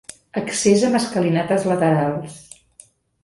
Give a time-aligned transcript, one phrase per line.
[0.39, 2.39] Accés amb escalinates laterals.